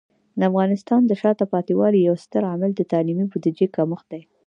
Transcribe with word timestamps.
د 0.39 0.41
افغانستان 0.49 1.01
د 1.05 1.11
شاته 1.21 1.45
پاتې 1.53 1.73
والي 1.79 1.99
یو 2.07 2.15
ستر 2.25 2.41
عامل 2.49 2.71
د 2.75 2.81
تعلیمي 2.91 3.25
بودیجې 3.31 3.67
کمښت 3.75 4.05
دی. 4.13 4.21